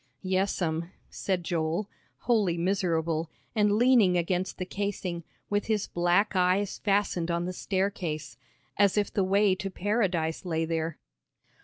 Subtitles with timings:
[0.23, 1.87] "Yes'm," said Joel,
[2.21, 8.35] wholly miserable, and leaning against the casing, with his black eyes fastened on the staircase,
[8.77, 10.97] as if the way to Paradise lay there.